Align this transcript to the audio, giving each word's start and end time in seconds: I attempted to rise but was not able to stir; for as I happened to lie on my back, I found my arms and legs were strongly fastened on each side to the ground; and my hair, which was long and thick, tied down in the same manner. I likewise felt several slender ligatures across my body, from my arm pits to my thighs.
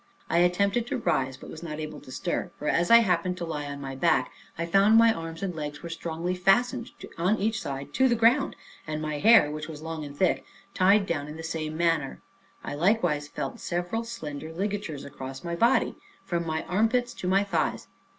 I 0.31 0.39
attempted 0.39 0.87
to 0.87 0.97
rise 0.97 1.37
but 1.37 1.51
was 1.51 1.61
not 1.61 1.79
able 1.79 1.99
to 2.01 2.11
stir; 2.11 2.49
for 2.57 2.67
as 2.67 2.89
I 2.89 3.01
happened 3.01 3.37
to 3.37 3.45
lie 3.45 3.67
on 3.67 3.79
my 3.79 3.95
back, 3.95 4.31
I 4.57 4.65
found 4.65 4.97
my 4.97 5.13
arms 5.13 5.43
and 5.43 5.55
legs 5.55 5.83
were 5.83 5.89
strongly 5.89 6.33
fastened 6.33 6.89
on 7.19 7.37
each 7.37 7.61
side 7.61 7.93
to 7.93 8.07
the 8.09 8.15
ground; 8.15 8.55
and 8.87 8.99
my 8.99 9.19
hair, 9.19 9.51
which 9.51 9.67
was 9.67 9.83
long 9.83 10.03
and 10.03 10.17
thick, 10.17 10.43
tied 10.73 11.05
down 11.05 11.27
in 11.27 11.37
the 11.37 11.43
same 11.43 11.77
manner. 11.77 12.19
I 12.63 12.73
likewise 12.73 13.27
felt 13.27 13.59
several 13.59 14.03
slender 14.03 14.51
ligatures 14.51 15.05
across 15.05 15.43
my 15.43 15.55
body, 15.55 15.93
from 16.25 16.47
my 16.47 16.63
arm 16.63 16.89
pits 16.89 17.13
to 17.13 17.27
my 17.27 17.43
thighs. 17.43 17.87